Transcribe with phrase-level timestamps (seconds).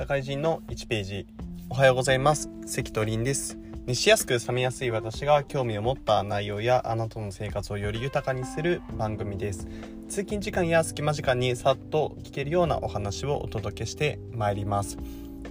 [0.00, 1.26] 社会人の1ページ。
[1.68, 2.48] おはようございます。
[2.64, 3.58] 関取凛です。
[3.84, 9.66] 熱しやすく冷めやすい私が興味を持った内容やあなたの生活をより豊かにする番組です。
[10.08, 14.96] 通勤時間や隙間時間にさっと聞けるようなお話をお届けしてまいります。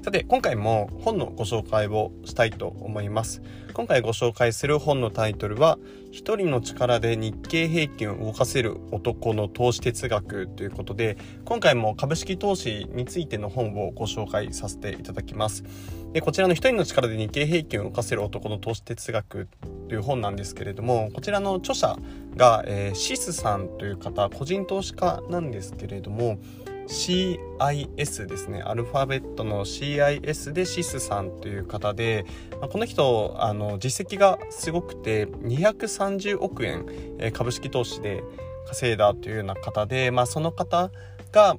[0.02, 3.42] さて今回も本のご紹介をしたいと思います。
[3.74, 5.78] 今回ご紹介する本のタイトルは
[6.12, 15.66] 一人の力で日経平均を動かせる男の投資哲学ということで今回も株式投資についての本をご紹介させていただきます。
[16.14, 19.50] でこちらの一人の力で日経平均を動かせる男の投資哲学
[19.90, 21.98] という本なんですけれどもこちらの著者
[22.38, 26.40] が、えー、シスさんという方個人投資家なんですけれども
[26.90, 28.64] CIS ですね。
[28.64, 32.26] アルファベットの CIS でシスさんという方で、
[32.60, 36.86] ま、この人あの実績がすごくて230億円、
[37.20, 38.24] え、株式投資で
[38.68, 40.90] 稼いだというような方で、まあ、その方
[41.32, 41.58] が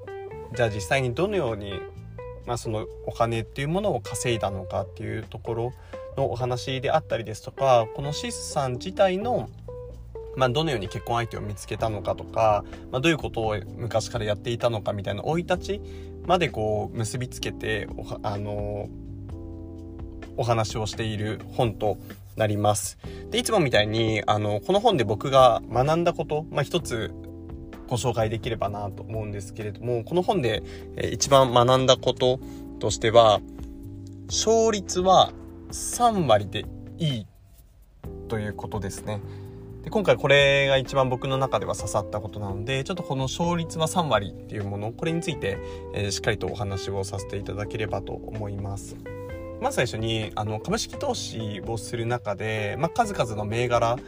[0.54, 1.74] じゃあ実際にどのように、
[2.44, 5.72] まあ、そのお金っていうものを稼いだのかっていうところ
[6.16, 9.48] のお話であったりですとかこのシスさん自体の
[10.36, 15.80] まあ、どのように結婚相手を見つけたのかとか、まあ、どういうことを昔からやっていたのかみたいな生い立ち
[16.26, 18.88] までこう結びつけておあの
[20.36, 21.98] お話をしている本と
[22.36, 22.98] なります。
[23.30, 27.12] でいつもみたいにあのこの本で僕が学んだこと、まあ、一つ
[27.88, 30.62] ご紹介できればなと思うんですけれどもこの本で、
[31.12, 32.38] 一番学んだこと
[32.78, 33.40] としては
[34.28, 35.32] 勝率は
[35.72, 36.64] 3割で
[36.98, 37.26] いい
[38.28, 39.20] ということですね。
[39.82, 45.58] で今回これが一番僕の中では刺さったことなのでちょっとこの勝率は3割っていうものこれについて、
[45.94, 48.96] えー、しっかりとお話をさせていただければと思います。
[49.60, 53.98] まず最初にあの株式投資をする中で、まあ、数々の銘柄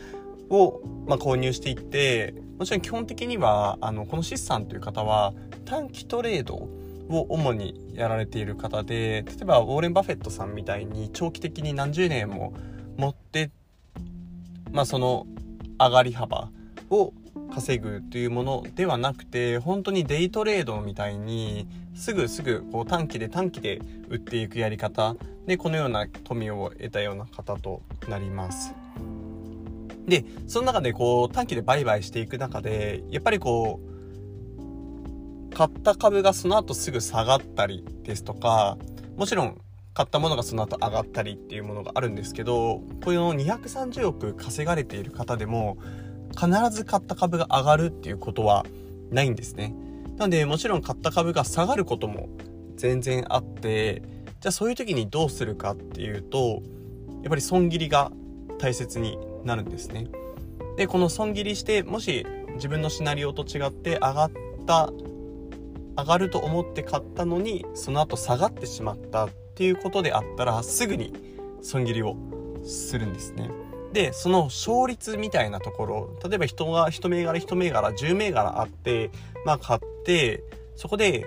[0.48, 5.34] を、まあ、購入していってもちろん基本的にはあのこのシスさんという方は
[5.67, 12.54] 短期トレードを主にやられている方で例えばウォーレン・バフェットさんみたいに長期的に何十年も
[12.97, 13.50] 持って
[14.71, 15.27] まあその
[15.87, 16.50] 上がり幅
[16.91, 17.12] を
[17.54, 25.16] 稼ぐというものではなくて本当にデイトレードみたいにすぐすぐこう短期で短期で売っていくやり方
[25.47, 28.75] でこのような富を得たような方となります。
[30.06, 33.81] でその中でこう短期で売買していく中でやっぱりこ
[35.50, 38.76] う買った株がその後すぐ下がったりですとか
[39.16, 39.60] もちろん
[39.94, 45.76] 買ったものがその後上がったりっていうものがあるんですけどこの230億稼がれている方でも
[46.30, 48.64] 必ず買った株が上がるっていうことは
[49.10, 49.75] ないんですね。
[50.16, 52.28] なのでもちろん買った株が下がることも
[52.76, 54.03] 全然あって
[54.41, 56.62] じゃあそういう時にどうするかっていうと
[57.22, 58.10] やっぱり損切りが
[58.59, 60.09] 大切になるんですね。
[60.76, 64.30] でこの損切りしてもし自分のシナリオと違って上がっ
[64.66, 64.91] た
[65.97, 71.13] 上がると思って買ったのにその後下がってしまったっっていうことであったらすぐに
[71.61, 72.17] 損切りを
[72.65, 73.51] するんですね。
[73.93, 79.11] でその勝率みたいなところ例えば人が1銘柄1銘柄10銘柄あって
[79.45, 80.43] まあ買って
[80.77, 81.25] そこでし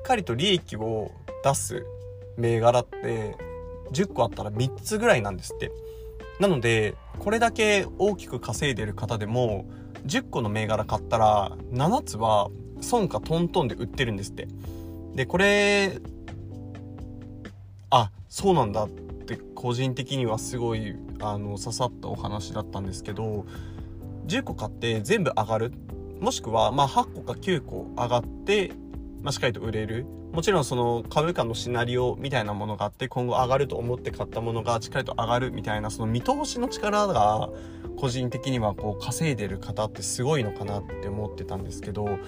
[0.00, 1.12] っかりと利益を
[1.44, 1.86] 出す
[2.36, 3.36] 銘柄って
[3.92, 5.70] 10個あったら3つぐらいなんですって。
[6.40, 9.66] なのでこれだけ大きく稼いでる方でも
[10.06, 12.50] 10個の銘柄買ったら7つは
[12.80, 14.48] 損かトントンで売ってるんですって。
[15.14, 16.00] でこれ
[18.30, 23.44] そうなんだって個人的にはすごいあの刺さったお話だったんですけど
[24.26, 25.72] 10個買って全部上がる。
[26.20, 28.72] もしくはまあ8個か9個上がって、
[29.22, 30.06] まあ、しっかりと売れる。
[30.32, 37.48] もちろんその株価のシナリオみたいなものがあって今後上がると思って買ったものがしっかりと上がるみたいなその見通しの力が
[37.96, 42.20] 個人的にはこう稼いでる方ってすごいのかなって思ってたんですけど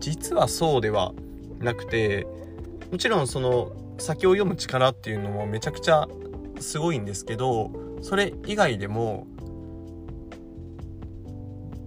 [0.00, 1.14] 実はそうでは
[1.60, 2.26] なくて
[2.94, 6.06] もちろんその先を読む力っていうのもめちゃくちゃ
[6.60, 7.72] すごいんですけど
[8.02, 9.26] それ以外でも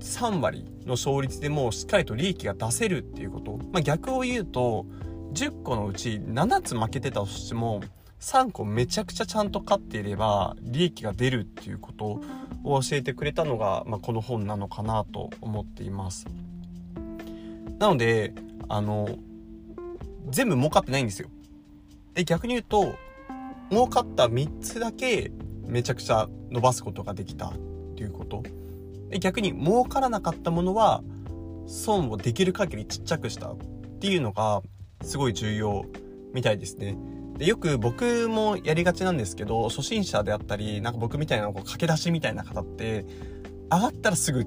[0.01, 4.85] 3割の勝率でもしっかりと利益が出せるっていうこと、まあ、逆を言うと
[5.31, 7.79] 10個のうち7つ負けてたとしても
[8.19, 12.19] 3個めちゃくちゃちゃんと勝っていれば利益が出るっていうこと
[12.65, 16.27] を教えてくれたのが、まあ、この本なのかなと思っています。
[17.79, 18.33] なので
[18.67, 19.07] あの
[20.29, 21.29] 全部儲かってないんですよ。
[22.13, 22.95] で、逆に言うと、
[23.69, 25.31] 儲かった3つだけ
[25.65, 27.53] めちゃくちゃ伸ばすことができたっ
[27.95, 28.43] ていうこと。
[29.09, 31.03] で、逆に儲からなかったものは、
[31.67, 33.57] 損をできる限りちっちゃくしたっ
[33.99, 34.61] ていうのが、
[35.01, 35.85] すごい重要
[36.33, 36.97] みたいですね。
[37.37, 43.05] で、よく僕もやりがちなんですけど、初心者であったり、なんか僕みたいなこう駆け出しみたいな方って、
[43.69, 44.39] 上がったらすぐ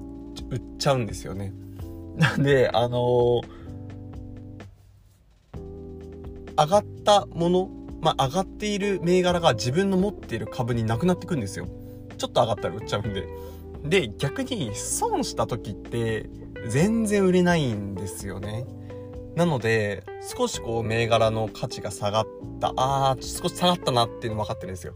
[0.50, 1.52] 売っちゃうんですよね。
[2.16, 3.60] なんで、あのー
[6.60, 7.70] 上がったもの
[8.02, 11.66] まあ、上がっている銘柄が自分の持っている株になくなってくんですよ。
[12.16, 13.28] ちょっと上がったら売っちゃうんで。
[13.84, 16.28] で、逆に損した時って
[16.68, 18.66] 全然売れないんですよね。
[19.36, 20.04] なので、
[20.36, 22.26] 少しこう銘柄の価値が下がっ
[22.60, 24.94] た、あー、少し下がったなっていうのも分かってるんですよ。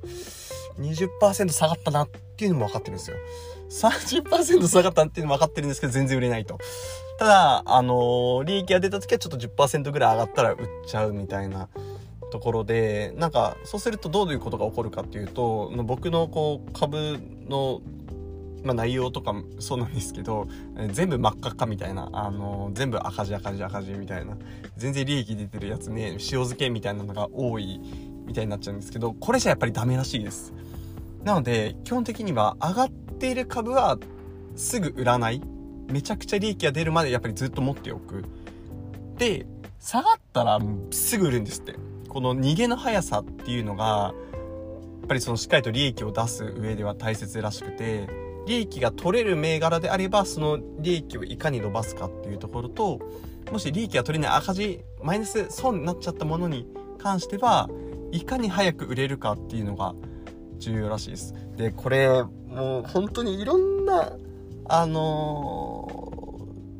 [0.78, 3.17] 20%下がったなっていうのも分かってるんですよ。
[3.70, 6.58] 30%下がったっていうのも分かってるんですけど、全然売れないと。
[7.19, 11.69] ただ、あのー、利益が出た時はちょっと10%ぐらい上がったら売っちゃうみたいな
[12.32, 17.19] ところで、なんか、そうするとどういうことが起こるかっていうと、僕のこう、株
[17.49, 17.81] の
[18.64, 20.49] まあ、内容とかもそうなんですけど、
[20.90, 24.37] 全部真っ赤っかみたいな、あのー、全部赤字赤字赤字みたいな、
[24.76, 27.78] 全然利益出てるやつね、塩漬けみたいなのが多い
[28.26, 30.55] みたいになっちゃうんですけど、これじゃやっぱりダメらしいです。
[31.22, 33.99] なので、基本的には上がっている株は
[34.56, 35.43] すぐ売らない。
[35.88, 38.25] めちゃくちゃ利益が出るまでやっぱりずっと持っておく。
[39.19, 39.46] で、
[39.81, 40.58] 下がったら
[40.90, 41.75] すぐ売るんですって。
[42.08, 44.14] この逃げの速さっていうのが、
[45.00, 48.08] やっぱりそのしっかりと利益を出す上では大切らしくて、
[48.46, 53.00] 利益が取れる銘柄であれば、その利益をいかに伸ばすかっていうところと、
[53.50, 56.66] もし利益が取れない赤字、マイナス損になっちゃったものに
[56.98, 57.69] 関しては、
[58.12, 59.94] いかに早く売れるかっていうのが
[60.58, 61.34] 重要らしいです。
[61.56, 64.12] で、これ、もう本当にいろんな、
[64.66, 65.88] あの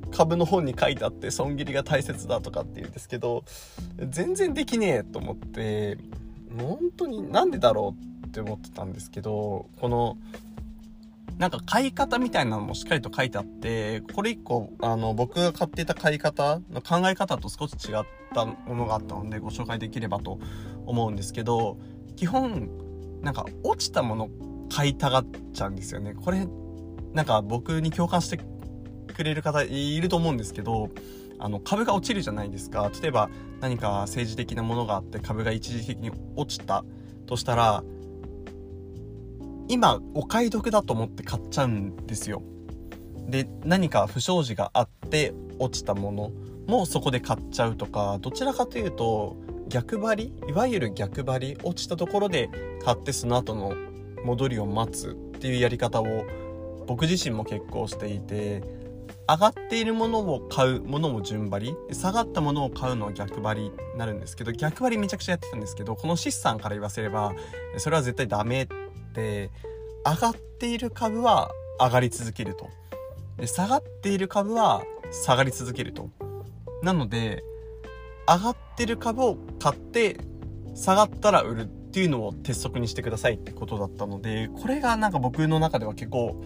[0.07, 3.45] ー、株の本に書いてあって損切りが大切だとかって言うんですけど、
[3.99, 5.99] 全然できねえと思って、
[6.59, 7.95] 本当になんでだろ
[8.25, 10.17] うって思ってたんですけど、この
[11.39, 20.39] なんか買い方みたいなのもしっかりと書いてあって、これ一個、あの、僕が買っていた買い方の考え方と少し違ったものがあったのでご紹介できればと
[20.87, 21.77] 思うんですけど、
[22.17, 22.69] 基本、
[23.21, 24.29] なんか落ちたもの
[24.71, 26.15] 買いたがっちゃうんですよね。
[26.15, 26.47] これ、
[27.15, 28.39] なんか僕に共感して
[29.15, 30.91] くれる方いると思うんですけど、
[31.39, 32.91] あの、株が落ちるじゃないですか。
[33.01, 33.31] 例えば
[33.61, 36.85] 何か政治的なものがあって株が一時的に落ちた
[37.27, 37.85] としたら、
[39.69, 42.43] 今お買い得だと思って買っちゃうんですよ。
[43.29, 46.33] で、何か不祥事があって落ちたもの
[46.67, 49.37] もそこで買っちゃうとか、どちらかというと
[49.69, 52.51] 逆張りいわゆる逆張り落ちたところで
[52.85, 53.75] 買ってその後の
[54.25, 56.25] 戻りを待つっていうやり方を
[56.87, 58.63] 僕自身も結構していて、
[59.29, 67.33] 上がっているものを買うものも順張り下がったものを買うのは逆張りになるんですけど逆張りめちゃくちゃやってたんですけどこの資産から言わせれば
[67.79, 68.67] それは絶対ダメっ
[69.15, 69.51] て
[70.05, 71.51] 上がっている株は
[71.81, 72.69] 上がり続けると。
[73.39, 76.11] で下がっている株は下がり続けると。
[76.83, 77.43] なので
[78.29, 80.19] 上がってる株を買って
[80.75, 86.45] 下がったら売るっていうのを鉄則にしてくださいってことだったのでこれがなんか僕の中では結構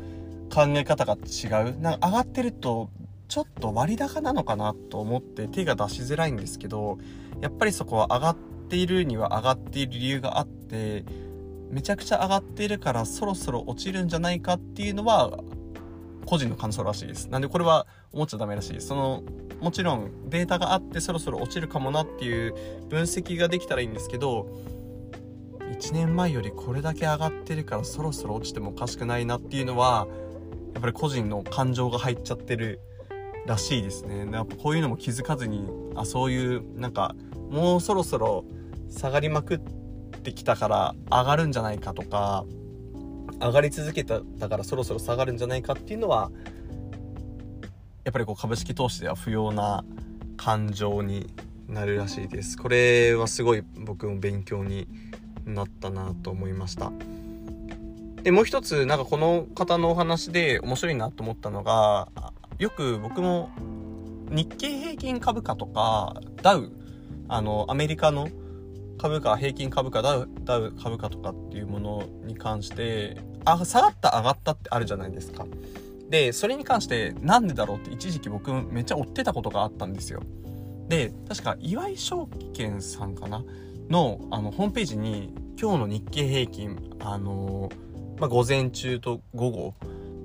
[0.53, 1.81] 考え方が違う？
[1.81, 2.91] なんか上がってると
[3.29, 6.99] ちょっと割高なのかなと思って手が出しづらいんですけど
[7.41, 8.37] やっぱりそこは上がっ
[8.69, 11.05] ているには上がっている理由があって
[11.71, 15.39] めちゃくちゃ上がっているからそろそろ落ちるんじゃないかっていうのは
[16.25, 17.29] 個人の感想らしいです。
[17.29, 18.81] なんでこれは思っちゃダメらしい。
[18.83, 19.23] その、
[19.63, 22.55] もちろんデータがあってそろそろ落ちるかもなっていう
[22.91, 24.47] 分析ができたらいいんですけど、
[25.73, 30.07] 1年前よりこれだけ上がってるからそろそろ落ちてもおかしくないなっていうのは、
[30.75, 32.81] やっぱり個人の感情が入っちゃってる
[33.47, 34.29] らしいですね。
[34.31, 37.15] やっぱこういうのも気づかずに、あ、そういう、なんか、
[37.51, 38.45] もうそろそろ
[38.91, 39.59] 下がりまくっ
[40.23, 42.45] てきたから上がるんじゃないかとか
[43.41, 46.31] 上がり続けただからそろそろ下がるんじゃないかっていうのは
[48.05, 49.85] やっぱりこう株式投資では不要な
[50.37, 51.33] 感情に
[51.69, 54.89] なるらしいですこれはすごい僕も勉強に
[55.45, 56.91] なったなと思いました
[58.29, 62.09] でもう一つなんかこの方のお話で面白いなと思ったのが
[62.59, 63.49] よく僕も
[64.29, 66.71] 日経平均株価とかダウ
[67.29, 68.29] あのアメリカの
[68.99, 73.17] 株価、平均株価、ダウ、ダウ株価とかっていうものに関して、
[73.47, 75.47] あ、下がった、上がったってあるじゃないですか。
[76.11, 80.21] で、それに関してなんでだろうって一時期僕めっちゃ追ってたことがあったんですよ。
[80.89, 83.43] で、確か岩井証券さんかな？
[83.89, 87.71] の、あの、ホームページに今日の日経平均、あの
[88.21, 89.75] まあ、午前中と午後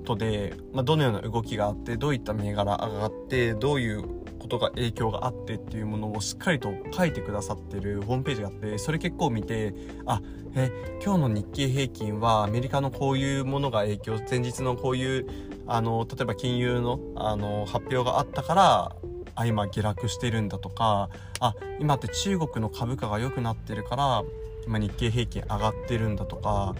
[0.04, 9.74] とで、まあ、どのような動きがあって、どういった銘柄上がって、どういうことが影響があってっていうものをしっかりと書いてくださってるホームページがあってそれ結構見て
[10.04, 10.20] あ
[10.54, 10.70] え
[11.02, 15.26] 今日の日経平均はアメリカのこういうものが影響前日のこういう
[15.66, 18.96] あの例えば金融のあの発表があったから
[19.34, 21.08] あ今下落してるんだとか
[21.40, 24.22] あ今って中国の株価が良くなってるから
[24.66, 26.74] 今日経平均上がってるんだとか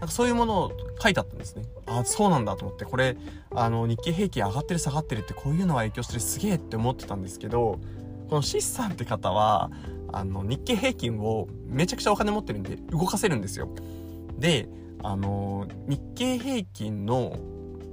[0.00, 1.64] なんかそういうものを書いてあったんですね。
[1.86, 3.16] あ、そうなんだと思って、これ、
[3.54, 7.78] あの、日経平均上がってる下がってるってこういうのが影響してるすげえって思ってたんですけど、
[8.28, 9.70] このシスさんって方は、
[10.12, 13.68] あの、日経平均をめちゃくちゃお金持ってるんで動かせるんですよ。
[14.38, 14.68] で、
[15.02, 17.36] あの、日経平均の、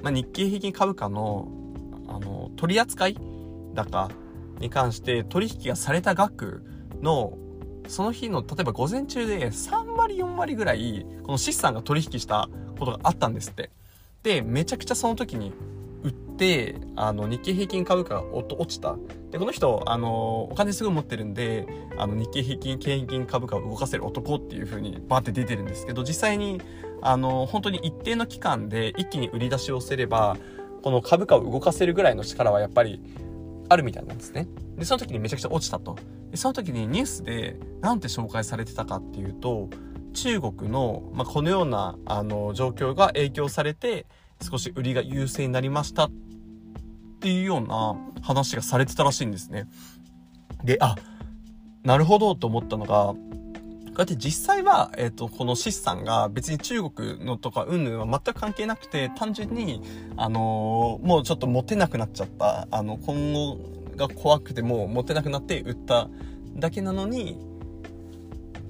[0.02, 1.50] まあ、日経平均株価の、
[2.08, 3.10] あの、取り扱
[3.74, 4.10] 高
[4.60, 6.64] に関して取引がされた額
[7.02, 7.38] の、
[7.88, 13.70] その日の、例えば午前中で3割4割ぐらい、この資産が取引したことがあったんですって。
[14.24, 15.54] で、めちゃくちゃその時に
[16.04, 18.96] 売って、あの、日経平均株価が落ちた。
[19.32, 21.68] で、この人、あの、お金すぐ持ってるんで、
[21.98, 26.62] あの、日経平均、平均株価を動かせる男っていう風にバーって出てるんですけど、実際に、
[27.02, 30.38] あの、本当に一定の期間で一気に売り出しをすれば、
[30.82, 33.02] この株価を動かせるぐらいの力はやっぱり
[33.70, 34.48] あるみたいなんですね。
[34.78, 35.98] で、その時にめちゃくちゃ落ちたと。
[36.32, 39.70] で、その時にニュースでなんて紹介されてたかっていうと、
[40.14, 44.08] 中国の、まあ、このような、あの、状況が影響されて、
[44.42, 46.12] 少し売りが優勢になりましたっ
[47.20, 49.68] ていうような話がされてたらしいんですね。
[50.64, 50.96] で、あ、
[51.84, 53.14] なるほどと思ったのが、
[53.98, 59.82] こうやって実際は、えっ、ー、と、この資産が別に中国のとか、うんぬんは全く関係なくて、単純に、
[60.18, 63.58] あのー、もうちょっと持てなくなっちゃった、あの、今後
[63.96, 66.10] が怖くてもう持てなくなって売った
[66.56, 67.40] だけなのに、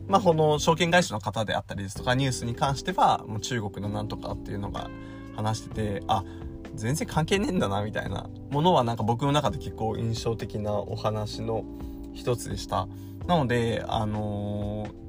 [0.08, 4.90] まあ、この証券会社の方であったりですとか、ニュースに関しては、もう中国のなんとかっていうのが
[5.36, 6.24] 話してて、あ、
[6.74, 11.66] 全然関係ねえんだな、みたいなものはなんか僕の中で結構印象的なお話の
[12.14, 12.88] 一つでした。
[13.28, 15.07] なので、あのー、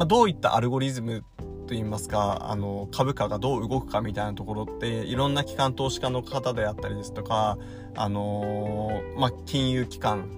[0.00, 1.24] まあ、どういったアルゴリズム
[1.66, 7.58] といいますか、あの、株価がどう動くかみたいなところって、いろんな機関投資家の方であったりですとか、
[7.94, 10.30] あのー、まあ、金融機関、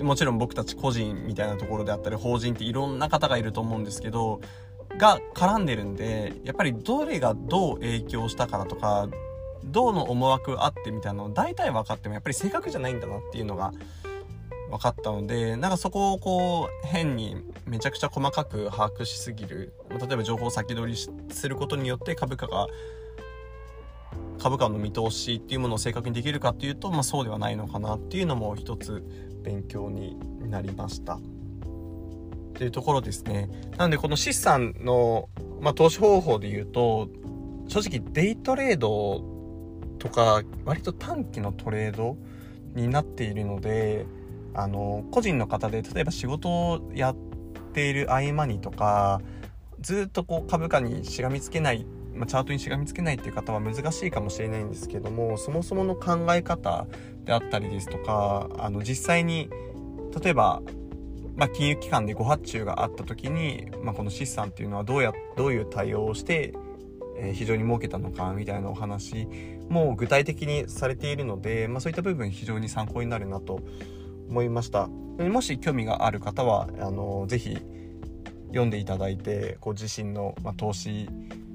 [0.00, 4.40] もちろん僕たち個人みたいなところであったり、法人っていろんな方がいると思うんですけど、
[4.98, 9.08] が絡んでるんで、やっぱりどれがどう影響したからとか、
[9.62, 13.70] どうの思惑あってみたいなの大体分かってもやっぱり正確じゃないんだなっていうのが
[14.70, 17.36] 分かったのでなんかそこをこう変に
[17.68, 20.98] めちゃくちゃ細かく把握しすぎる例えば情報を先取り
[21.30, 22.66] することによって株価が
[24.38, 29.02] 株価の見通しっていうものを正確にできるかっていうと、まあ、そうではないのかなっていうのも一つ
[29.42, 30.16] 勉強に
[30.48, 31.18] なりました。
[32.54, 33.48] というところですね。
[33.76, 35.28] なのでこの資産の、
[35.60, 37.08] まあ、投資方法で言うと
[37.68, 39.22] 正直デイトレード
[39.98, 42.16] とか割と短期のトレード
[42.74, 44.06] になっているので
[44.54, 47.27] あの個人の方で例えば仕事をやって
[47.78, 49.20] ている合間にとか
[49.80, 56.88] ずっとこう株価にしがみつけない、まあ、チャートにしがみつけないっていう方は難しいかもしれないんですけどもそもそもの考え方
[57.24, 59.48] であったりですとかあの実際に
[60.20, 60.60] 例えば、
[61.36, 66.52] まあ、金融機関でご発注があった時に、まあ、この資産っていうのはどうやどういう対応をして
[67.16, 69.28] え非常に儲けたのかみたいなお話
[69.68, 73.60] も具体的にされているので、まあ、そういった部分非常に参考になるなと
[74.28, 77.58] 思いましたもし興味がある方はあのぜひ
[78.48, 81.08] 読んでいただいてこう自身の、まあ、投資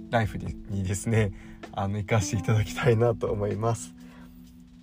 [0.09, 1.31] ライフにですね
[1.71, 3.93] あの生かしていただきたいなと思います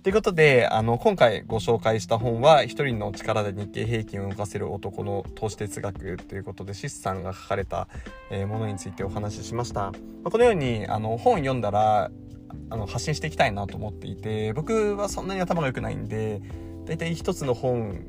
[0.03, 7.87] ということで、あの、今回ご紹介した本は、一人の力で日経平均を動かせる男の投資哲学ということで、シスさんが書かれた、
[8.31, 9.91] えものについてお話ししました。
[9.91, 9.93] ま
[10.25, 12.09] あ、このように、あの、本読んだら、
[12.71, 16.41] あの、発信していきたいなと思っていて、僕はそんなに頭が良くないんで、
[16.85, 18.05] 大体一つの本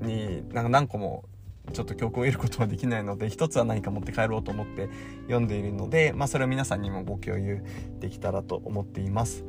[0.00, 1.24] になんか何個も
[1.72, 4.88] ちょっと教訓を得ることはできないので一つは何か持って帰ろうと思って
[5.22, 7.62] 読んでいるので、まあ、それを皆さんにもご共有
[8.00, 9.44] できたらと思っています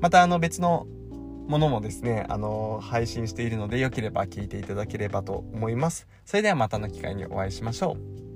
[0.00, 0.86] またあの別の
[1.50, 6.06] ものもですね、あの配信しているので、よければ聞いていただければと思います。
[6.24, 7.96] それではまたの機会にお会いしましょ
[8.26, 8.29] う。